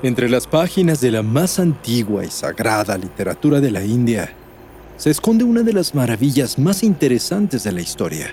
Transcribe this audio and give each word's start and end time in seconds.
Entre 0.00 0.28
las 0.28 0.46
páginas 0.46 1.00
de 1.00 1.10
la 1.10 1.24
más 1.24 1.58
antigua 1.58 2.24
y 2.24 2.30
sagrada 2.30 2.96
literatura 2.96 3.60
de 3.60 3.72
la 3.72 3.82
India, 3.82 4.32
se 4.96 5.10
esconde 5.10 5.42
una 5.42 5.64
de 5.64 5.72
las 5.72 5.92
maravillas 5.92 6.56
más 6.56 6.84
interesantes 6.84 7.64
de 7.64 7.72
la 7.72 7.80
historia. 7.80 8.32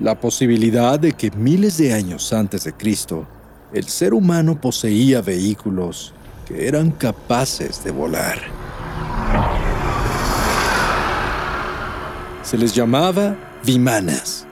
La 0.00 0.20
posibilidad 0.20 1.00
de 1.00 1.14
que 1.14 1.32
miles 1.32 1.78
de 1.78 1.92
años 1.92 2.32
antes 2.32 2.62
de 2.62 2.74
Cristo, 2.74 3.26
el 3.72 3.88
ser 3.88 4.14
humano 4.14 4.60
poseía 4.60 5.20
vehículos 5.20 6.14
que 6.46 6.68
eran 6.68 6.92
capaces 6.92 7.82
de 7.82 7.90
volar. 7.90 8.38
Se 12.44 12.56
les 12.56 12.72
llamaba 12.72 13.36
vimanas, 13.64 14.46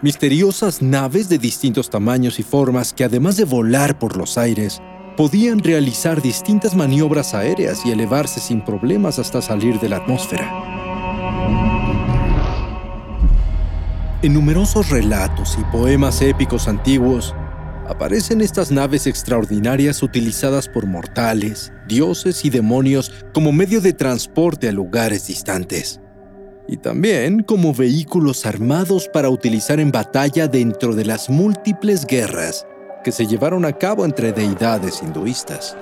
misteriosas 0.00 0.80
naves 0.80 1.28
de 1.28 1.38
distintos 1.38 1.90
tamaños 1.90 2.38
y 2.38 2.44
formas 2.44 2.92
que 2.92 3.02
además 3.02 3.36
de 3.36 3.44
volar 3.44 3.98
por 3.98 4.16
los 4.16 4.38
aires, 4.38 4.80
podían 5.16 5.58
realizar 5.60 6.22
distintas 6.22 6.74
maniobras 6.74 7.34
aéreas 7.34 7.84
y 7.84 7.90
elevarse 7.90 8.40
sin 8.40 8.64
problemas 8.64 9.18
hasta 9.18 9.42
salir 9.42 9.78
de 9.80 9.88
la 9.88 9.96
atmósfera. 9.96 10.50
En 14.22 14.34
numerosos 14.34 14.90
relatos 14.90 15.58
y 15.60 15.64
poemas 15.72 16.22
épicos 16.22 16.68
antiguos, 16.68 17.34
aparecen 17.88 18.40
estas 18.40 18.70
naves 18.70 19.06
extraordinarias 19.06 20.02
utilizadas 20.02 20.68
por 20.68 20.86
mortales, 20.86 21.72
dioses 21.88 22.44
y 22.44 22.50
demonios 22.50 23.12
como 23.34 23.52
medio 23.52 23.80
de 23.80 23.92
transporte 23.92 24.68
a 24.68 24.72
lugares 24.72 25.26
distantes. 25.26 26.00
Y 26.68 26.76
también 26.76 27.42
como 27.42 27.74
vehículos 27.74 28.46
armados 28.46 29.08
para 29.12 29.28
utilizar 29.28 29.80
en 29.80 29.90
batalla 29.90 30.46
dentro 30.46 30.94
de 30.94 31.04
las 31.04 31.28
múltiples 31.28 32.06
guerras 32.06 32.64
que 33.02 33.12
se 33.12 33.26
llevaron 33.26 33.64
a 33.64 33.72
cabo 33.72 34.04
entre 34.04 34.32
deidades 34.32 35.02
hinduistas. 35.02 35.76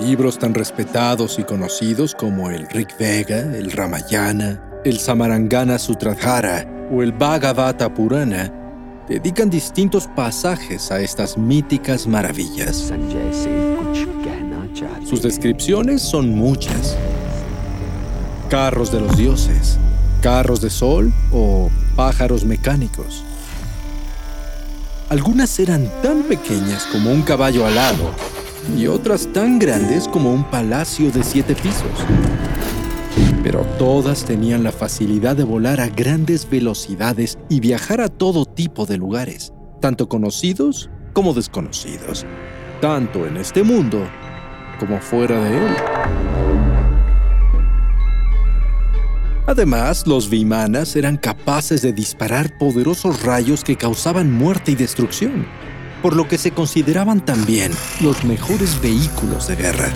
Libros 0.00 0.38
tan 0.38 0.54
respetados 0.54 1.38
y 1.38 1.44
conocidos 1.44 2.14
como 2.14 2.50
el 2.50 2.68
Rig 2.68 2.88
Vega, 2.98 3.40
el 3.40 3.70
Ramayana, 3.70 4.62
el 4.84 4.98
Samarangana 4.98 5.78
Sutradhara 5.78 6.66
o 6.90 7.02
el 7.02 7.12
Bhagavata 7.12 7.92
Purana 7.92 8.52
dedican 9.08 9.50
distintos 9.50 10.06
pasajes 10.06 10.90
a 10.90 11.00
estas 11.00 11.36
míticas 11.36 12.06
maravillas. 12.06 12.92
Sus 15.04 15.22
descripciones 15.22 16.00
son 16.00 16.30
muchas. 16.30 16.96
Carros 18.48 18.90
de 18.90 19.00
los 19.00 19.16
dioses, 19.16 19.78
carros 20.22 20.60
de 20.60 20.70
sol 20.70 21.12
o 21.32 21.70
pájaros 21.94 22.44
mecánicos. 22.44 23.24
Algunas 25.10 25.58
eran 25.58 25.90
tan 26.02 26.22
pequeñas 26.22 26.86
como 26.86 27.10
un 27.10 27.22
caballo 27.22 27.66
alado 27.66 28.14
y 28.78 28.86
otras 28.86 29.26
tan 29.32 29.58
grandes 29.58 30.06
como 30.06 30.32
un 30.32 30.44
palacio 30.44 31.10
de 31.10 31.24
siete 31.24 31.56
pisos. 31.56 32.06
Pero 33.42 33.62
todas 33.76 34.24
tenían 34.24 34.62
la 34.62 34.70
facilidad 34.70 35.34
de 35.34 35.42
volar 35.42 35.80
a 35.80 35.88
grandes 35.88 36.48
velocidades 36.48 37.38
y 37.48 37.58
viajar 37.58 38.00
a 38.00 38.06
todo 38.06 38.44
tipo 38.44 38.86
de 38.86 38.98
lugares, 38.98 39.52
tanto 39.80 40.08
conocidos 40.08 40.90
como 41.12 41.34
desconocidos, 41.34 42.24
tanto 42.80 43.26
en 43.26 43.36
este 43.36 43.64
mundo 43.64 44.06
como 44.78 45.00
fuera 45.00 45.42
de 45.42 45.56
él. 45.56 45.99
Además, 49.50 50.06
los 50.06 50.30
Vimanas 50.30 50.94
eran 50.94 51.16
capaces 51.16 51.82
de 51.82 51.92
disparar 51.92 52.56
poderosos 52.56 53.24
rayos 53.24 53.64
que 53.64 53.74
causaban 53.74 54.32
muerte 54.32 54.70
y 54.70 54.74
destrucción, 54.76 55.44
por 56.02 56.14
lo 56.14 56.28
que 56.28 56.38
se 56.38 56.52
consideraban 56.52 57.24
también 57.24 57.72
los 58.00 58.22
mejores 58.22 58.80
vehículos 58.80 59.48
de 59.48 59.56
guerra. 59.56 59.88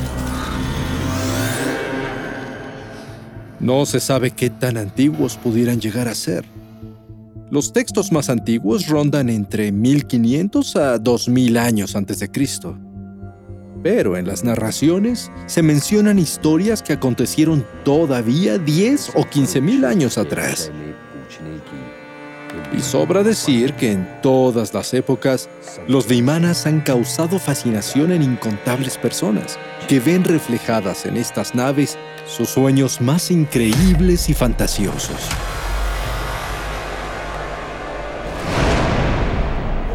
No 3.61 3.87
se 3.87 4.01
sabe 4.01 4.33
qué 4.33 4.51
tan 4.51 4.77
antiguos 4.77 5.37
pudieran 5.37 5.81
llegar 5.81 6.09
a 6.09 6.17
ser. 6.17 6.45
Los 7.53 7.73
textos 7.73 8.11
más 8.11 8.31
antiguos 8.31 8.89
rondan 8.89 9.31
entre 9.31 9.71
1500 9.71 10.75
a 10.75 10.99
2000 10.99 11.59
años 11.59 11.95
antes 11.95 12.19
de 12.19 12.29
Cristo 12.29 12.77
pero 13.85 14.17
en 14.17 14.27
las 14.27 14.45
narraciones 14.45 15.31
se 15.45 15.63
mencionan 15.63 16.19
historias 16.19 16.83
que 16.83 16.95
acontecieron 16.95 17.67
todavía 17.85 18.57
10 18.57 19.11
o 19.15 19.29
15 19.29 19.61
mil 19.61 19.85
años 19.85 20.17
atrás. 20.17 20.73
Y 22.75 22.81
sobra 22.81 23.23
decir 23.23 23.75
que 23.75 23.93
en 23.93 24.09
todas 24.23 24.73
las 24.73 24.95
épocas, 24.95 25.51
los 25.87 26.09
Vimanas 26.09 26.65
han 26.67 26.81
causado 26.81 27.39
fascinación 27.39 28.11
en 28.11 28.23
incontables 28.23 28.97
personas, 28.97 29.59
que 29.87 30.01
ven 30.01 30.25
reflejadas 30.25 31.05
en 31.05 31.19
estas 31.19 31.55
naves 31.55 31.99
sus 32.27 32.49
sueños 32.49 33.03
más 33.03 33.31
increíbles 33.31 34.31
y 34.31 34.35
fantasiosos. 34.35 35.29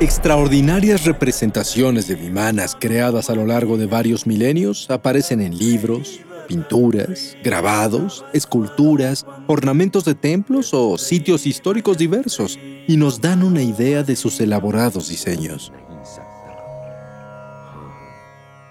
Extraordinarias 0.02 1.04
representaciones 1.04 2.08
de 2.08 2.16
vimanas 2.16 2.78
creadas 2.80 3.30
a 3.30 3.36
lo 3.36 3.46
largo 3.46 3.76
de 3.76 3.86
varios 3.86 4.26
milenios 4.26 4.90
aparecen 4.90 5.42
en 5.42 5.58
libros, 5.58 6.22
pinturas, 6.48 7.36
grabados, 7.44 8.24
esculturas, 8.32 9.26
ornamentos 9.48 10.06
de 10.06 10.16
templos 10.16 10.74
o 10.74 10.98
sitios 10.98 11.46
históricos 11.46 11.98
diversos 11.98 12.58
y 12.88 12.96
nos 12.96 13.20
dan 13.20 13.44
una 13.44 13.62
idea 13.62 14.02
de 14.02 14.16
sus 14.16 14.40
elaborados 14.40 15.10
diseños. 15.10 15.74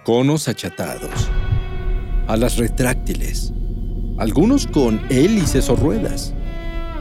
Conos 0.05 0.49
achatados, 0.49 1.29
alas 2.27 2.57
retráctiles, 2.57 3.53
algunos 4.17 4.67
con 4.67 4.99
hélices 5.11 5.69
o 5.69 5.77
ruedas, 5.77 6.33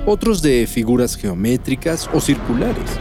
otros 0.05 0.41
de 0.41 0.67
figuras 0.67 1.15
geométricas 1.15 2.09
o 2.13 2.19
circulares 2.19 2.91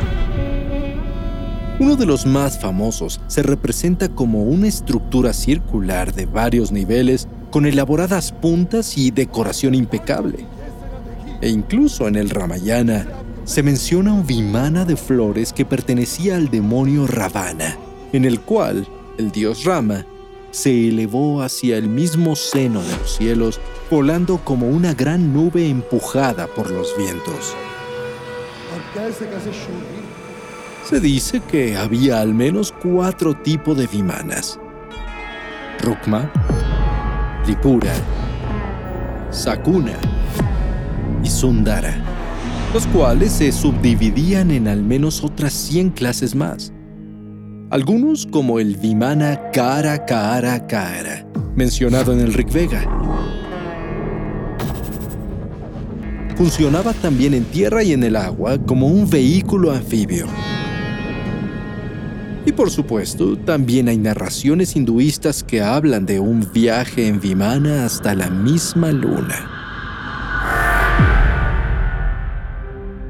uno 1.79 1.97
de 1.97 2.07
los 2.07 2.25
más 2.25 2.59
famosos 2.59 3.21
se 3.27 3.43
representa 3.43 4.09
como 4.09 4.43
una 4.45 4.67
estructura 4.67 5.33
circular 5.33 6.15
de 6.15 6.25
varios 6.25 6.73
niveles 6.73 7.29
con 7.51 7.67
elaboradas 7.67 8.33
puntas 8.33 8.97
y 8.97 9.11
decoración 9.11 9.75
impecable. 9.75 10.47
E 11.43 11.51
incluso 11.51 12.09
en 12.09 12.17
el 12.17 12.31
Ramayana 12.31 13.07
se 13.45 13.63
menciona 13.63 14.13
un 14.13 14.27
vimana 14.27 14.85
de 14.85 14.97
flores 14.97 15.53
que 15.53 15.67
pertenecía 15.67 16.37
al 16.37 16.51
demonio 16.51 17.07
Ravana, 17.07 17.77
en 18.13 18.25
el 18.25 18.41
cual 18.41 18.87
el 19.19 19.31
dios 19.31 19.65
Rama 19.65 20.07
se 20.51 20.89
elevó 20.89 21.43
hacia 21.43 21.77
el 21.77 21.89
mismo 21.89 22.37
seno 22.37 22.83
de 22.83 22.97
los 22.97 23.17
cielos, 23.17 23.61
volando 23.91 24.39
como 24.39 24.69
una 24.69 24.95
gran 24.95 25.35
nube 25.35 25.69
empujada 25.69 26.47
por 26.47 26.71
los 26.71 26.97
vientos. 26.97 27.55
Se 30.89 31.01
dice 31.01 31.41
que 31.41 31.77
había 31.77 32.21
al 32.21 32.33
menos 32.33 32.71
cuatro 32.71 33.35
tipos 33.35 33.77
de 33.77 33.89
vimanas. 33.89 34.57
Rukma, 35.83 36.31
Tripura, 37.45 37.93
Sakuna 39.31 39.99
y 41.25 41.29
Sundara, 41.29 41.93
los 42.73 42.87
cuales 42.87 43.33
se 43.33 43.51
subdividían 43.51 44.53
en 44.53 44.69
al 44.69 44.81
menos 44.85 45.25
otras 45.25 45.53
100 45.55 45.91
clases 45.91 46.37
más. 46.37 46.73
Algunos 47.71 48.25
como 48.25 48.61
el 48.61 48.77
Vimana 48.77 49.51
Kara 49.53 50.07
Kara 50.07 50.69
Kara, 50.69 51.27
mencionado 51.57 52.13
en 52.13 52.21
el 52.21 52.33
Rig 52.33 52.53
Vega. 52.53 52.85
Funcionaba 56.37 56.93
también 56.93 57.35
en 57.35 57.45
tierra 57.45 57.83
y 57.83 57.93
en 57.93 58.05
el 58.05 58.15
agua 58.15 58.57
como 58.57 58.87
un 58.87 59.11
vehículo 59.11 59.73
anfibio. 59.73 60.29
Y 62.47 62.53
por 62.53 62.71
supuesto, 62.71 63.37
también 63.37 63.89
hay 63.89 63.99
narraciones 63.99 64.77
hinduistas 64.77 65.43
que 65.43 65.61
hablan 65.63 66.07
de 66.07 66.21
un 66.21 66.49
viaje 66.53 67.09
en 67.09 67.21
Vimana 67.21 67.85
hasta 67.85 68.15
la 68.15 68.31
misma 68.31 68.93
luna. 68.93 69.51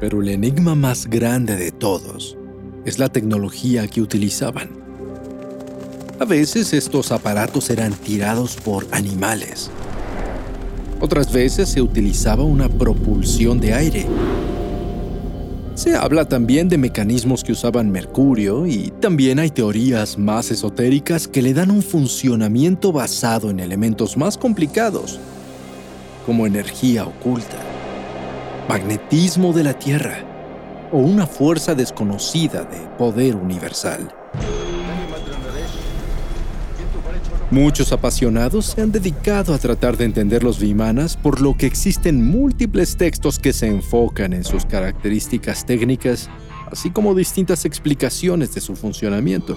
Pero 0.00 0.22
el 0.22 0.30
enigma 0.30 0.74
más 0.74 1.06
grande 1.06 1.56
de 1.56 1.70
todos 1.70 2.38
es 2.86 2.98
la 2.98 3.10
tecnología 3.10 3.86
que 3.88 4.00
utilizaban. 4.00 4.70
A 6.18 6.24
veces 6.24 6.72
estos 6.72 7.12
aparatos 7.12 7.68
eran 7.68 7.92
tirados 7.92 8.56
por 8.56 8.86
animales. 8.90 9.70
Otras 10.98 11.30
veces 11.30 11.68
se 11.68 11.82
utilizaba 11.82 12.42
una 12.42 12.70
propulsión 12.70 13.60
de 13.60 13.74
aire. 13.74 14.06
Se 15.76 15.94
habla 15.94 16.24
también 16.24 16.70
de 16.70 16.78
mecanismos 16.78 17.44
que 17.44 17.52
usaban 17.52 17.92
mercurio 17.92 18.66
y 18.66 18.94
también 18.98 19.38
hay 19.38 19.50
teorías 19.50 20.16
más 20.16 20.50
esotéricas 20.50 21.28
que 21.28 21.42
le 21.42 21.52
dan 21.52 21.70
un 21.70 21.82
funcionamiento 21.82 22.92
basado 22.92 23.50
en 23.50 23.60
elementos 23.60 24.16
más 24.16 24.38
complicados, 24.38 25.20
como 26.24 26.46
energía 26.46 27.04
oculta, 27.04 27.58
magnetismo 28.70 29.52
de 29.52 29.64
la 29.64 29.78
Tierra, 29.78 30.24
o 30.92 30.96
una 30.96 31.26
fuerza 31.26 31.74
desconocida 31.74 32.64
de 32.64 32.78
poder 32.96 33.36
universal. 33.36 34.10
Muchos 37.50 37.92
apasionados 37.92 38.66
se 38.66 38.82
han 38.82 38.90
dedicado 38.90 39.54
a 39.54 39.58
tratar 39.58 39.96
de 39.96 40.04
entender 40.04 40.42
los 40.42 40.58
Vimanas, 40.58 41.16
por 41.16 41.40
lo 41.40 41.56
que 41.56 41.66
existen 41.66 42.28
múltiples 42.28 42.96
textos 42.96 43.38
que 43.38 43.52
se 43.52 43.68
enfocan 43.68 44.32
en 44.32 44.42
sus 44.42 44.66
características 44.66 45.64
técnicas, 45.64 46.28
así 46.72 46.90
como 46.90 47.14
distintas 47.14 47.64
explicaciones 47.64 48.52
de 48.52 48.60
su 48.60 48.74
funcionamiento. 48.74 49.56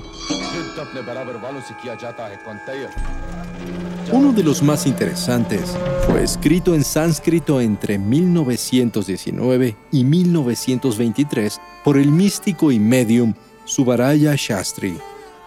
Uno 4.12 4.34
de 4.34 4.44
los 4.44 4.62
más 4.62 4.86
interesantes 4.86 5.76
fue 6.06 6.24
escrito 6.24 6.76
en 6.76 6.84
sánscrito 6.84 7.60
entre 7.60 7.98
1919 7.98 9.76
y 9.92 10.04
1923 10.04 11.60
por 11.84 11.98
el 11.98 12.12
místico 12.12 12.72
y 12.72 12.80
medium 12.80 13.34
Subaraya 13.66 14.36
Shastri 14.38 14.96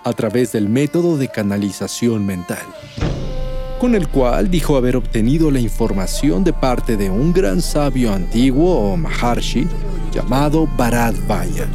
a 0.04 0.12
través 0.12 0.52
del 0.52 0.69
método 0.69 1.16
de 1.16 1.28
canalización 1.28 2.26
mental, 2.26 2.62
con 3.81 3.94
el 3.94 4.08
cual 4.08 4.50
dijo 4.50 4.76
haber 4.76 4.96
obtenido 4.96 5.50
la 5.50 5.60
información 5.60 6.44
de 6.44 6.52
parte 6.52 6.96
de 6.96 7.10
un 7.10 7.32
gran 7.32 7.60
sabio 7.60 8.12
antiguo 8.12 8.93
o 8.93 8.96
Maharshi 8.96 9.66
llamado 10.12 10.69
Bharadvaya. 10.76 11.69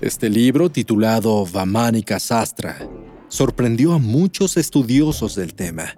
Este 0.00 0.28
libro, 0.28 0.70
titulado 0.70 1.46
Vamanika 1.46 2.18
Sastra, 2.18 2.76
sorprendió 3.28 3.94
a 3.94 3.98
muchos 3.98 4.56
estudiosos 4.56 5.36
del 5.36 5.54
tema, 5.54 5.94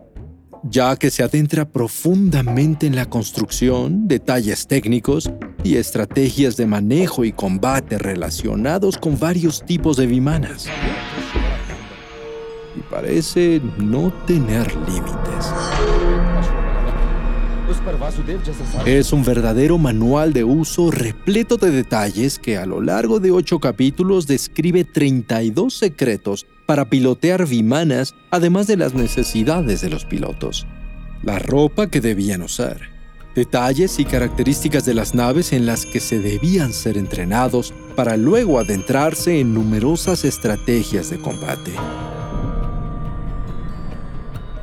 ya 0.63 0.97
que 0.97 1.11
se 1.11 1.23
adentra 1.23 1.65
profundamente 1.65 2.87
en 2.87 2.95
la 2.95 3.07
construcción, 3.07 4.07
detalles 4.07 4.67
técnicos 4.67 5.31
y 5.65 5.77
estrategias 5.77 6.57
de 6.57 6.67
manejo 6.67 7.25
y 7.25 7.33
combate 7.33 7.99
relacionados 7.99 8.97
con 8.99 9.19
varios 9.19 9.65
tipos 9.65 9.97
de 9.97 10.07
vimanas. 10.07 10.67
Y 12.77 12.81
parece 12.91 13.61
no 13.79 14.13
tener 14.27 14.73
límites. 14.87 15.53
Es 18.87 19.13
un 19.13 19.25
verdadero 19.25 19.79
manual 19.79 20.33
de 20.33 20.45
uso 20.45 20.91
repleto 20.91 21.57
de 21.57 21.71
detalles 21.71 22.39
que 22.39 22.57
a 22.59 22.67
lo 22.67 22.81
largo 22.81 23.21
de 23.21 23.31
ocho 23.31 23.59
capítulos 23.59 24.27
describe 24.27 24.85
32 24.85 25.75
secretos 25.75 26.47
para 26.67 26.89
pilotear 26.89 27.47
vimanas, 27.47 28.15
además 28.31 28.67
de 28.67 28.77
las 28.77 28.95
necesidades 28.95 29.81
de 29.81 29.91
los 29.91 30.05
pilotos. 30.05 30.67
La 31.23 31.39
ropa 31.39 31.89
que 31.89 32.01
debían 32.01 32.43
usar, 32.43 32.94
detalles 33.35 33.99
y 33.99 34.05
características 34.05 34.85
de 34.85 34.95
las 34.95 35.15
naves 35.15 35.53
en 35.53 35.67
las 35.67 35.87
que 35.87 36.01
se 36.01 36.21
debían 36.21 36.73
ser 36.73 36.97
entrenados 36.97 37.75
para 37.97 38.17
luego 38.17 38.59
adentrarse 38.59 39.41
en 39.41 39.55
numerosas 39.55 40.25
estrategias 40.25 41.11
de 41.11 41.19
combate. 41.19 41.73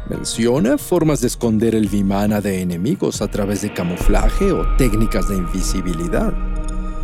Menciona 0.09 0.77
formas 0.77 1.21
de 1.21 1.27
esconder 1.27 1.75
el 1.75 1.87
Vimana 1.87 2.41
de 2.41 2.61
enemigos 2.61 3.21
a 3.21 3.27
través 3.29 3.61
de 3.61 3.73
camuflaje 3.73 4.51
o 4.51 4.65
técnicas 4.75 5.29
de 5.29 5.37
invisibilidad, 5.37 6.33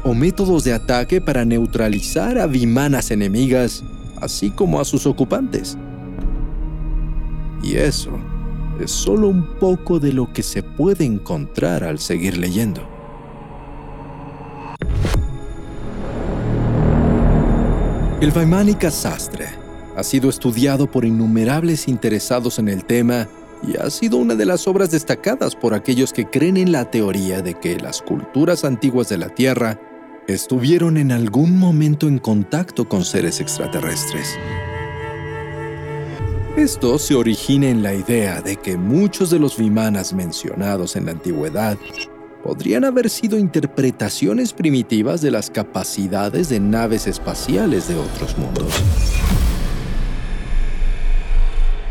o 0.04 0.14
métodos 0.14 0.64
de 0.64 0.74
ataque 0.74 1.22
para 1.22 1.46
neutralizar 1.46 2.38
a 2.38 2.48
Vimanas 2.48 3.12
enemigas, 3.12 3.84
así 4.22 4.50
como 4.50 4.80
a 4.80 4.86
sus 4.86 5.06
ocupantes. 5.06 5.78
Y 7.64 7.76
eso 7.76 8.12
es 8.80 8.92
solo 8.92 9.28
un 9.28 9.58
poco 9.60 10.00
de 10.00 10.14
lo 10.14 10.32
que 10.32 10.44
se 10.44 10.64
puede 10.64 11.06
encontrar 11.06 11.84
al 11.84 12.00
seguir 12.00 12.38
leyendo. 12.38 12.88
El 18.20 18.32
Vaimanika 18.32 18.90
Sastre 18.90 19.48
ha 19.96 20.04
sido 20.04 20.30
estudiado 20.30 20.90
por 20.90 21.06
innumerables 21.06 21.88
interesados 21.88 22.60
en 22.60 22.68
el 22.68 22.84
tema 22.84 23.28
y 23.62 23.78
ha 23.78 23.90
sido 23.90 24.18
una 24.18 24.36
de 24.36 24.46
las 24.46 24.68
obras 24.68 24.92
destacadas 24.92 25.56
por 25.56 25.74
aquellos 25.74 26.14
que 26.14 26.26
creen 26.26 26.58
en 26.58 26.72
la 26.72 26.90
teoría 26.90 27.42
de 27.42 27.54
que 27.56 27.78
las 27.78 28.02
culturas 28.02 28.64
antiguas 28.64 29.10
de 29.10 29.18
la 29.18 29.30
Tierra 29.30 29.80
estuvieron 30.28 30.98
en 30.98 31.12
algún 31.12 31.58
momento 31.58 32.08
en 32.08 32.20
contacto 32.20 32.88
con 32.88 33.06
seres 33.06 33.40
extraterrestres. 33.40 34.28
Esto 36.58 36.98
se 36.98 37.14
origina 37.14 37.70
en 37.70 37.84
la 37.84 37.94
idea 37.94 38.42
de 38.42 38.56
que 38.56 38.78
muchos 38.78 39.30
de 39.30 39.38
los 39.38 39.60
vimanas 39.60 40.12
mencionados 40.12 40.96
en 40.96 41.06
la 41.06 41.12
antigüedad 41.12 41.78
podrían 42.44 42.84
haber 42.84 43.12
sido 43.12 43.38
interpretaciones 43.38 44.54
primitivas 44.54 45.22
de 45.22 45.30
las 45.30 45.52
capacidades 45.52 46.50
de 46.50 46.60
naves 46.60 47.06
espaciales 47.06 47.88
de 47.88 47.96
otros 47.96 48.36
mundos. 48.40 48.74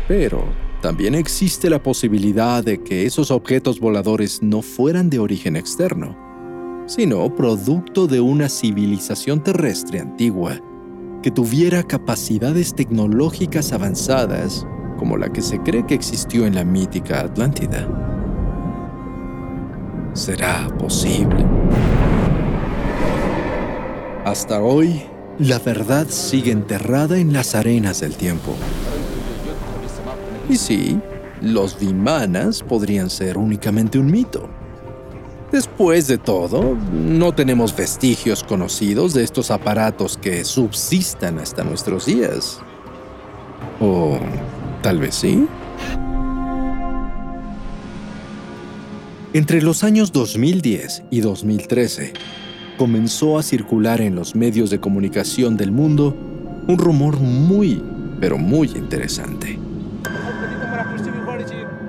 Pero 0.09 0.43
también 0.81 1.15
existe 1.15 1.69
la 1.69 1.81
posibilidad 1.81 2.61
de 2.61 2.83
que 2.83 3.05
esos 3.05 3.31
objetos 3.31 3.79
voladores 3.79 4.43
no 4.43 4.61
fueran 4.61 5.09
de 5.09 5.19
origen 5.19 5.55
externo, 5.55 6.13
sino 6.87 7.33
producto 7.33 8.05
de 8.05 8.19
una 8.19 8.49
civilización 8.49 9.41
terrestre 9.41 10.01
antigua 10.01 10.59
que 11.27 11.31
tuviera 11.31 11.83
capacidades 11.83 12.73
tecnológicas 12.73 13.73
avanzadas 13.73 14.65
como 14.97 15.17
la 15.17 15.27
que 15.27 15.41
se 15.41 15.59
cree 15.59 15.85
que 15.85 15.93
existió 15.93 16.45
en 16.45 16.55
la 16.55 16.63
mítica 16.63 17.19
Atlántida. 17.19 17.85
¿Será 20.13 20.69
posible? 20.79 21.45
Hasta 24.23 24.61
hoy, 24.61 25.01
la 25.37 25.59
verdad 25.59 26.07
sigue 26.07 26.53
enterrada 26.53 27.17
en 27.17 27.33
las 27.33 27.55
arenas 27.55 27.99
del 27.99 28.15
tiempo. 28.15 28.55
Y 30.47 30.55
sí, 30.55 30.97
los 31.41 31.77
Vimanas 31.77 32.63
podrían 32.63 33.09
ser 33.09 33.37
únicamente 33.37 33.99
un 33.99 34.09
mito. 34.09 34.56
Después 35.51 36.07
de 36.07 36.17
todo, 36.17 36.75
no 36.91 37.33
tenemos 37.33 37.73
vestigios 37.73 38.43
conocidos 38.43 39.13
de 39.13 39.23
estos 39.23 39.49
aparatos 39.49 40.17
que 40.17 40.43
subsistan 40.43 41.39
hasta 41.39 41.63
nuestros 41.63 42.05
días. 42.05 42.59
¿O 43.79 44.19
tal 44.81 44.99
vez 44.99 45.15
sí? 45.15 45.47
Entre 49.33 49.61
los 49.61 49.85
años 49.85 50.11
2010 50.11 51.03
y 51.11 51.21
2013, 51.21 52.11
comenzó 52.77 53.37
a 53.37 53.43
circular 53.43 54.01
en 54.01 54.15
los 54.15 54.35
medios 54.35 54.69
de 54.69 54.79
comunicación 54.79 55.55
del 55.55 55.71
mundo 55.71 56.15
un 56.67 56.77
rumor 56.77 57.19
muy, 57.19 57.81
pero 58.19 58.37
muy 58.37 58.67
interesante. 58.67 59.66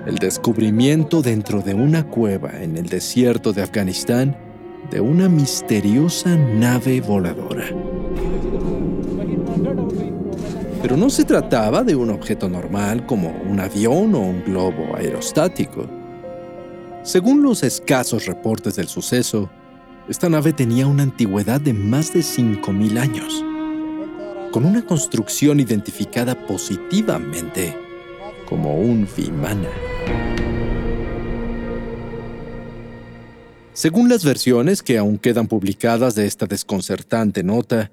El 0.09 0.15
descubrimiento 0.15 1.21
dentro 1.21 1.61
de 1.61 1.75
una 1.75 2.07
cueva 2.07 2.63
en 2.63 2.79
el 2.79 2.89
desierto 2.89 3.53
de 3.53 3.63
Afganistán 3.63 4.35
de 4.91 5.03
una 5.03 5.29
misteriosa 5.29 6.35
nave 6.35 7.03
voladora. 7.03 7.67
Pero 10.81 10.97
no 10.97 11.11
se 11.11 11.25
trataba 11.25 11.85
de 11.85 11.95
un 11.95 12.09
objeto 12.09 12.49
normal 12.49 13.05
como 13.05 13.39
un 13.51 13.61
avión 13.61 14.15
o 14.15 14.21
un 14.21 14.45
globo 14.45 14.97
aerostático. 14.97 15.87
Según 17.03 17.43
los 17.43 17.63
escasos 17.63 18.25
reportes 18.25 18.77
del 18.77 18.89
suceso, 18.89 19.51
esta 20.09 20.31
nave 20.31 20.55
tenía 20.55 20.87
una 20.87 21.03
antigüedad 21.03 21.61
de 21.61 21.75
más 21.75 22.15
de 22.15 22.21
5.000 22.21 22.99
años, 22.99 23.45
con 24.53 24.65
una 24.65 24.81
construcción 24.87 25.61
identificada 25.61 26.47
positivamente 26.47 27.88
como 28.49 28.81
un 28.81 29.07
Vimana. 29.15 29.69
Según 33.75 34.09
las 34.09 34.25
versiones 34.25 34.83
que 34.83 34.97
aún 34.97 35.19
quedan 35.19 35.47
publicadas 35.47 36.15
de 36.15 36.27
esta 36.27 36.47
desconcertante 36.47 37.43
nota, 37.43 37.93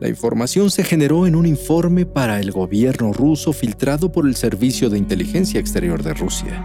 la 0.00 0.08
información 0.08 0.70
se 0.70 0.84
generó 0.84 1.26
en 1.26 1.34
un 1.34 1.44
informe 1.44 2.06
para 2.06 2.40
el 2.40 2.52
gobierno 2.52 3.12
ruso 3.12 3.52
filtrado 3.52 4.12
por 4.12 4.26
el 4.26 4.36
Servicio 4.36 4.90
de 4.90 4.98
Inteligencia 4.98 5.58
Exterior 5.58 6.02
de 6.02 6.14
Rusia. 6.14 6.64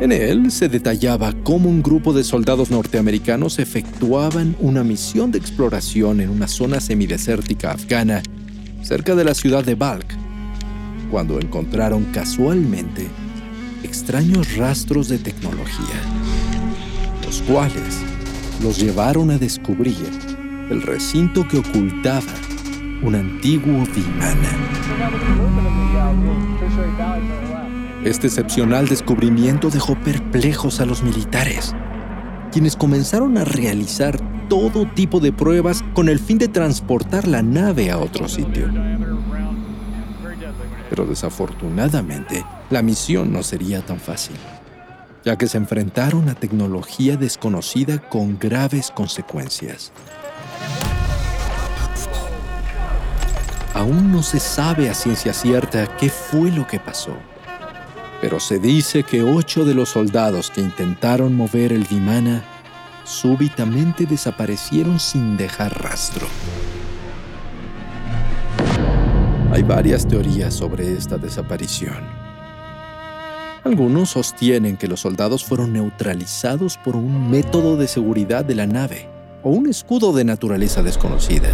En 0.00 0.12
él 0.12 0.50
se 0.50 0.68
detallaba 0.68 1.32
cómo 1.44 1.68
un 1.68 1.82
grupo 1.82 2.12
de 2.12 2.24
soldados 2.24 2.70
norteamericanos 2.70 3.58
efectuaban 3.58 4.56
una 4.60 4.84
misión 4.84 5.30
de 5.30 5.38
exploración 5.38 6.20
en 6.20 6.30
una 6.30 6.48
zona 6.48 6.80
semidesértica 6.80 7.72
afgana 7.72 8.22
cerca 8.82 9.14
de 9.14 9.24
la 9.24 9.34
ciudad 9.34 9.64
de 9.64 9.74
Balk, 9.74 10.17
cuando 11.10 11.40
encontraron 11.40 12.04
casualmente 12.12 13.08
extraños 13.82 14.56
rastros 14.56 15.08
de 15.08 15.18
tecnología, 15.18 15.96
los 17.24 17.42
cuales 17.42 18.02
los 18.62 18.78
llevaron 18.78 19.30
a 19.30 19.38
descubrir 19.38 19.96
el 20.70 20.82
recinto 20.82 21.46
que 21.46 21.58
ocultaba 21.58 22.32
un 23.02 23.14
antiguo 23.14 23.84
Vimana. 23.94 24.48
Este 28.04 28.26
excepcional 28.26 28.88
descubrimiento 28.88 29.70
dejó 29.70 29.94
perplejos 29.96 30.80
a 30.80 30.86
los 30.86 31.02
militares, 31.02 31.74
quienes 32.52 32.76
comenzaron 32.76 33.38
a 33.38 33.44
realizar 33.44 34.18
todo 34.48 34.86
tipo 34.86 35.20
de 35.20 35.32
pruebas 35.32 35.84
con 35.94 36.08
el 36.08 36.18
fin 36.18 36.38
de 36.38 36.48
transportar 36.48 37.28
la 37.28 37.42
nave 37.42 37.90
a 37.90 37.98
otro 37.98 38.28
sitio. 38.28 38.68
Pero 40.90 41.06
desafortunadamente, 41.06 42.44
la 42.70 42.82
misión 42.82 43.32
no 43.32 43.42
sería 43.42 43.80
tan 43.82 43.98
fácil, 43.98 44.36
ya 45.24 45.36
que 45.36 45.48
se 45.48 45.58
enfrentaron 45.58 46.28
a 46.28 46.34
tecnología 46.34 47.16
desconocida 47.16 47.98
con 47.98 48.38
graves 48.38 48.90
consecuencias. 48.90 49.92
Aún 53.74 54.10
no 54.10 54.22
se 54.22 54.40
sabe 54.40 54.90
a 54.90 54.94
ciencia 54.94 55.32
cierta 55.32 55.96
qué 55.98 56.08
fue 56.08 56.50
lo 56.50 56.66
que 56.66 56.80
pasó, 56.80 57.16
pero 58.20 58.40
se 58.40 58.58
dice 58.58 59.04
que 59.04 59.22
ocho 59.22 59.64
de 59.64 59.74
los 59.74 59.90
soldados 59.90 60.50
que 60.50 60.60
intentaron 60.60 61.36
mover 61.36 61.72
el 61.72 61.84
Vimana 61.84 62.42
súbitamente 63.04 64.04
desaparecieron 64.04 64.98
sin 64.98 65.36
dejar 65.36 65.80
rastro. 65.82 66.26
Hay 69.50 69.62
varias 69.62 70.06
teorías 70.06 70.52
sobre 70.52 70.92
esta 70.92 71.16
desaparición. 71.16 71.96
Algunos 73.64 74.10
sostienen 74.10 74.76
que 74.76 74.88
los 74.88 75.00
soldados 75.00 75.42
fueron 75.42 75.72
neutralizados 75.72 76.76
por 76.76 76.96
un 76.96 77.30
método 77.30 77.78
de 77.78 77.88
seguridad 77.88 78.44
de 78.44 78.54
la 78.54 78.66
nave 78.66 79.08
o 79.42 79.50
un 79.50 79.66
escudo 79.68 80.12
de 80.12 80.24
naturaleza 80.24 80.82
desconocida. 80.82 81.48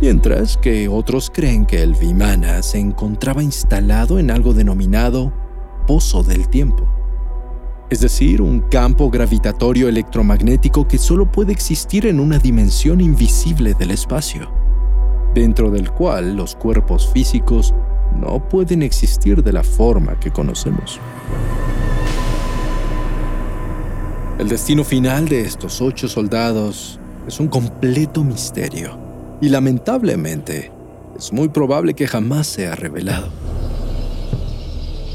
Mientras 0.00 0.56
que 0.56 0.88
otros 0.88 1.28
creen 1.28 1.66
que 1.66 1.82
el 1.82 1.94
Vimana 1.94 2.62
se 2.62 2.78
encontraba 2.78 3.42
instalado 3.42 4.20
en 4.20 4.30
algo 4.30 4.54
denominado 4.54 5.32
Pozo 5.88 6.22
del 6.22 6.48
Tiempo, 6.48 6.88
es 7.90 8.00
decir, 8.00 8.40
un 8.40 8.60
campo 8.60 9.10
gravitatorio 9.10 9.88
electromagnético 9.88 10.86
que 10.86 10.98
solo 10.98 11.30
puede 11.30 11.52
existir 11.52 12.06
en 12.06 12.20
una 12.20 12.38
dimensión 12.38 13.00
invisible 13.00 13.74
del 13.74 13.90
espacio 13.90 14.61
dentro 15.34 15.70
del 15.70 15.90
cual 15.90 16.36
los 16.36 16.54
cuerpos 16.54 17.10
físicos 17.12 17.74
no 18.18 18.48
pueden 18.48 18.82
existir 18.82 19.42
de 19.42 19.52
la 19.52 19.62
forma 19.62 20.18
que 20.20 20.30
conocemos. 20.30 21.00
El 24.38 24.48
destino 24.48 24.84
final 24.84 25.28
de 25.28 25.42
estos 25.42 25.80
ocho 25.80 26.08
soldados 26.08 26.98
es 27.26 27.38
un 27.38 27.48
completo 27.48 28.24
misterio 28.24 28.98
y 29.40 29.48
lamentablemente 29.48 30.70
es 31.16 31.32
muy 31.32 31.48
probable 31.48 31.94
que 31.94 32.06
jamás 32.06 32.46
sea 32.46 32.74
revelado. 32.74 33.28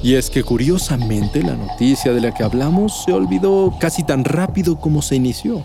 Y 0.04 0.16
es 0.16 0.30
que 0.30 0.44
curiosamente 0.44 1.42
la 1.44 1.56
noticia 1.56 2.14
de 2.14 2.22
la 2.22 2.34
que 2.34 2.44
hablamos 2.44 3.04
se 3.04 3.14
olvidó 3.14 3.74
casi 3.80 4.04
tan 4.04 4.24
rápido 4.24 4.80
como 4.80 5.02
se 5.02 5.16
inició. 5.16 5.64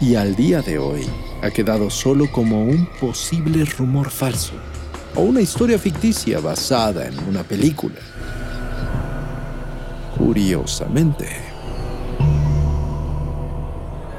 Y 0.00 0.16
al 0.16 0.34
día 0.34 0.62
de 0.62 0.78
hoy, 0.78 1.06
ha 1.42 1.50
quedado 1.50 1.90
solo 1.90 2.30
como 2.30 2.64
un 2.64 2.86
posible 3.00 3.64
rumor 3.64 4.10
falso 4.10 4.52
o 5.14 5.22
una 5.22 5.40
historia 5.40 5.78
ficticia 5.78 6.38
basada 6.40 7.06
en 7.06 7.18
una 7.28 7.42
película. 7.42 7.96
Curiosamente, 10.16 11.28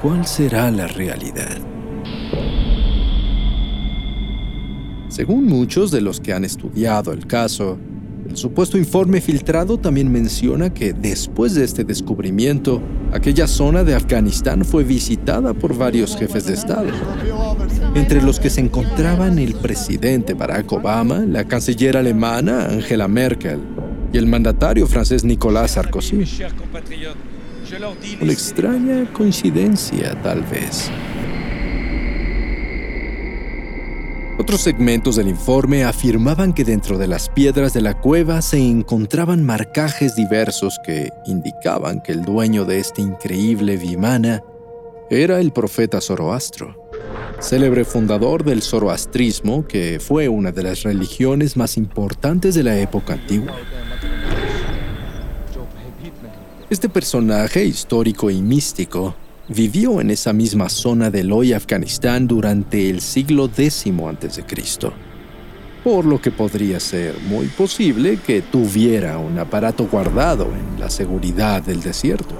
¿cuál 0.01 0.25
será 0.25 0.72
la 0.72 0.88
realidad? 0.88 1.60
Según 5.10 5.46
muchos 5.46 5.92
de 5.92 6.01
los 6.01 6.20
que 6.20 6.34
han 6.34 6.44
estudiado 6.44 7.13
el 7.13 7.28
caso, 7.28 7.78
el 8.32 8.38
supuesto 8.38 8.78
informe 8.78 9.20
filtrado 9.20 9.78
también 9.78 10.10
menciona 10.10 10.74
que 10.74 10.94
después 10.94 11.54
de 11.54 11.66
este 11.66 11.84
descubrimiento, 11.84 12.82
aquella 13.12 13.46
zona 13.46 13.84
de 13.84 13.94
Afganistán 13.94 14.64
fue 14.64 14.86
visitada 14.86 15.54
por 15.54 15.78
varios 15.78 16.16
jefes 16.16 16.46
de 16.46 16.54
Estado, 16.54 16.92
entre 17.94 18.22
los 18.22 18.40
que 18.40 18.50
se 18.50 18.62
encontraban 18.62 19.38
el 19.38 19.54
presidente 19.56 20.34
Barack 20.34 20.72
Obama, 20.72 21.20
la 21.20 21.44
canciller 21.44 21.98
alemana 21.98 22.68
Angela 22.68 23.10
Merkel 23.10 23.60
y 24.14 24.18
el 24.18 24.28
mandatario 24.28 24.88
francés 24.88 25.26
Nicolas 25.26 25.72
Sarkozy. 25.72 26.24
Una 28.22 28.32
extraña 28.32 29.12
coincidencia, 29.12 30.18
tal 30.24 30.42
vez. 30.44 30.90
Otros 34.41 34.62
segmentos 34.62 35.17
del 35.17 35.27
informe 35.27 35.83
afirmaban 35.83 36.51
que 36.51 36.63
dentro 36.63 36.98
de 36.98 37.05
las 37.05 37.29
piedras 37.29 37.74
de 37.74 37.81
la 37.81 38.01
cueva 38.01 38.41
se 38.41 38.57
encontraban 38.57 39.45
marcajes 39.45 40.15
diversos 40.15 40.79
que 40.83 41.12
indicaban 41.27 42.01
que 42.01 42.12
el 42.12 42.24
dueño 42.24 42.65
de 42.65 42.79
este 42.79 43.03
increíble 43.03 43.77
Vimana 43.77 44.41
era 45.12 45.39
el 45.39 45.51
profeta 45.51 46.01
Zoroastro, 46.01 46.89
célebre 47.39 47.86
fundador 47.86 48.43
del 48.43 48.63
zoroastrismo 48.63 49.67
que 49.67 50.00
fue 50.00 50.27
una 50.27 50.51
de 50.51 50.63
las 50.63 50.81
religiones 50.81 51.55
más 51.55 51.77
importantes 51.77 52.55
de 52.55 52.63
la 52.63 52.79
época 52.79 53.13
antigua. 53.13 53.55
Este 56.71 56.89
personaje 56.89 57.63
histórico 57.63 58.31
y 58.31 58.41
místico 58.41 59.15
vivió 59.51 60.01
en 60.01 60.12
esa 60.12 60.34
misma 60.34 60.70
zona 60.70 61.10
del 61.10 61.31
hoy 61.31 61.53
Afganistán 61.53 62.27
durante 62.27 62.89
el 62.89 63.01
siglo 63.01 63.46
X 63.46 63.86
a.C., 63.86 64.43
por 65.84 66.05
lo 66.05 66.22
que 66.22 66.31
podría 66.31 66.79
ser 66.79 67.15
muy 67.27 67.48
posible 67.48 68.17
que 68.17 68.41
tuviera 68.41 69.17
un 69.17 69.39
aparato 69.39 69.88
guardado 69.88 70.46
en 70.46 70.79
la 70.79 70.89
seguridad 70.89 71.62
del 71.63 71.81
desierto. 71.81 72.36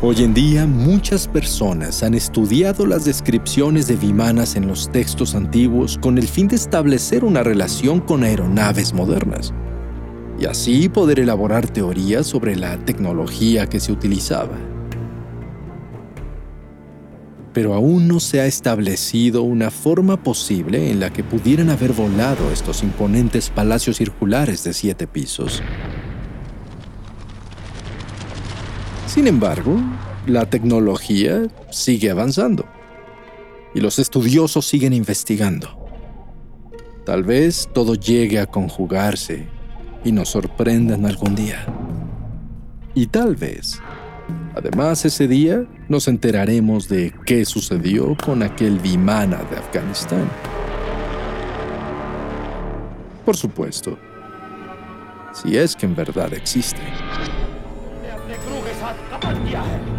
Hoy 0.00 0.22
en 0.22 0.34
día 0.34 0.66
muchas 0.66 1.26
personas 1.26 2.02
han 2.02 2.14
estudiado 2.14 2.86
las 2.86 3.04
descripciones 3.04 3.88
de 3.88 3.96
Vimanas 3.96 4.54
en 4.54 4.68
los 4.68 4.92
textos 4.92 5.34
antiguos 5.34 5.98
con 5.98 6.18
el 6.18 6.28
fin 6.28 6.46
de 6.48 6.56
establecer 6.56 7.24
una 7.24 7.42
relación 7.42 8.00
con 8.00 8.22
aeronaves 8.22 8.92
modernas 8.92 9.52
y 10.38 10.46
así 10.46 10.88
poder 10.88 11.20
elaborar 11.20 11.68
teorías 11.68 12.26
sobre 12.26 12.56
la 12.56 12.76
tecnología 12.84 13.66
que 13.66 13.80
se 13.80 13.92
utilizaba. 13.92 14.56
pero 17.58 17.74
aún 17.74 18.06
no 18.06 18.20
se 18.20 18.40
ha 18.40 18.46
establecido 18.46 19.42
una 19.42 19.72
forma 19.72 20.22
posible 20.22 20.92
en 20.92 21.00
la 21.00 21.12
que 21.12 21.24
pudieran 21.24 21.70
haber 21.70 21.92
volado 21.92 22.52
estos 22.52 22.84
imponentes 22.84 23.50
palacios 23.50 23.96
circulares 23.96 24.62
de 24.62 24.72
siete 24.72 25.08
pisos. 25.08 25.60
Sin 29.08 29.26
embargo, 29.26 29.76
la 30.28 30.46
tecnología 30.46 31.48
sigue 31.72 32.12
avanzando 32.12 32.64
y 33.74 33.80
los 33.80 33.98
estudiosos 33.98 34.64
siguen 34.64 34.92
investigando. 34.92 35.68
Tal 37.04 37.24
vez 37.24 37.68
todo 37.74 37.96
llegue 37.96 38.38
a 38.38 38.46
conjugarse 38.46 39.48
y 40.04 40.12
nos 40.12 40.30
sorprendan 40.30 41.06
algún 41.06 41.34
día. 41.34 41.64
Y 42.94 43.06
tal 43.06 43.36
vez, 43.36 43.80
además 44.54 45.04
ese 45.04 45.28
día, 45.28 45.64
nos 45.88 46.08
enteraremos 46.08 46.88
de 46.88 47.12
qué 47.24 47.44
sucedió 47.44 48.16
con 48.24 48.42
aquel 48.42 48.78
Vimana 48.78 49.38
de 49.50 49.56
Afganistán. 49.56 50.28
Por 53.24 53.36
supuesto, 53.36 53.98
si 55.32 55.56
es 55.56 55.76
que 55.76 55.86
en 55.86 55.94
verdad 55.94 56.32
existe. 56.32 56.80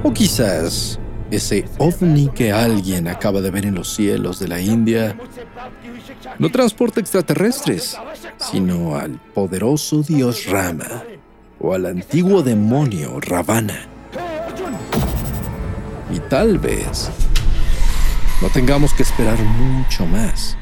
O 0.03 0.11
quizás 0.11 0.99
ese 1.31 1.65
ovni 1.77 2.29
que 2.29 2.51
alguien 2.51 3.07
acaba 3.07 3.41
de 3.41 3.51
ver 3.51 3.65
en 3.65 3.75
los 3.75 3.93
cielos 3.93 4.39
de 4.39 4.47
la 4.47 4.59
India 4.59 5.15
no 6.39 6.49
transporta 6.49 6.99
extraterrestres, 6.99 7.97
sino 8.37 8.95
al 8.95 9.19
poderoso 9.33 10.01
dios 10.01 10.45
Rama 10.47 11.03
o 11.59 11.73
al 11.73 11.85
antiguo 11.85 12.41
demonio 12.41 13.19
Ravana. 13.19 13.87
Y 16.11 16.19
tal 16.19 16.57
vez 16.57 17.09
no 18.41 18.49
tengamos 18.49 18.93
que 18.93 19.03
esperar 19.03 19.37
mucho 19.39 20.05
más, 20.05 20.57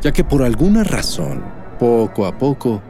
ya 0.00 0.12
que 0.12 0.22
por 0.22 0.42
alguna 0.42 0.84
razón, 0.84 1.42
poco 1.78 2.26
a 2.26 2.38
poco, 2.38 2.82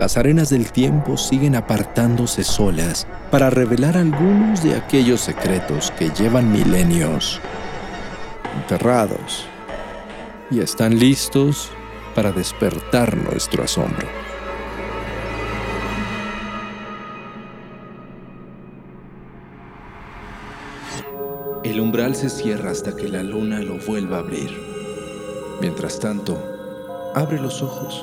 las 0.00 0.16
arenas 0.16 0.48
del 0.48 0.72
tiempo 0.72 1.18
siguen 1.18 1.54
apartándose 1.54 2.42
solas 2.42 3.06
para 3.30 3.50
revelar 3.50 3.98
algunos 3.98 4.62
de 4.64 4.74
aquellos 4.74 5.20
secretos 5.20 5.90
que 5.90 6.08
llevan 6.08 6.50
milenios 6.50 7.38
enterrados 8.62 9.44
y 10.50 10.60
están 10.60 10.98
listos 10.98 11.70
para 12.14 12.32
despertar 12.32 13.14
nuestro 13.14 13.62
asombro. 13.62 14.08
El 21.62 21.78
umbral 21.78 22.16
se 22.16 22.30
cierra 22.30 22.70
hasta 22.70 22.96
que 22.96 23.06
la 23.06 23.22
luna 23.22 23.60
lo 23.60 23.76
vuelva 23.76 24.16
a 24.16 24.20
abrir. 24.20 24.50
Mientras 25.60 26.00
tanto, 26.00 26.42
abre 27.14 27.38
los 27.38 27.60
ojos 27.60 28.02